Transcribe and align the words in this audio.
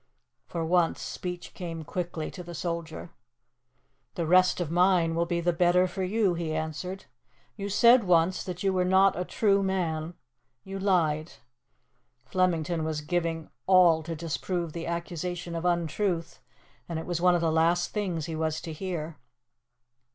For 0.47 0.65
once 0.65 0.99
speech 0.99 1.53
came 1.53 1.83
quickly 1.83 2.31
to 2.31 2.41
the 2.41 2.55
soldier. 2.55 3.11
"The 4.15 4.25
rest 4.25 4.59
of 4.59 4.71
mine 4.71 5.13
will 5.13 5.27
be 5.27 5.41
the 5.41 5.53
better 5.53 5.85
for 5.87 6.01
you," 6.01 6.33
he 6.33 6.55
answered. 6.55 7.05
"You 7.55 7.69
said 7.69 8.05
once 8.05 8.43
that 8.43 8.63
you 8.63 8.73
were 8.73 8.83
not 8.83 9.15
a 9.15 9.23
true 9.23 9.61
man. 9.61 10.15
You 10.63 10.79
lied." 10.79 11.33
Flemington 12.25 12.83
was 12.83 13.01
giving 13.01 13.51
all 13.67 14.01
to 14.01 14.15
disprove 14.15 14.73
the 14.73 14.87
accusation 14.87 15.53
of 15.53 15.65
untruth, 15.65 16.41
and 16.89 16.97
it 16.97 17.05
was 17.05 17.21
one 17.21 17.35
of 17.35 17.41
the 17.41 17.51
last 17.51 17.91
things 17.91 18.25
he 18.25 18.35
was 18.35 18.59
to 18.61 18.73
hear. 18.73 19.19